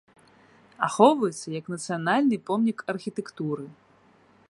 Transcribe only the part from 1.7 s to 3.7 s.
нацыянальны помнік архітэктуры.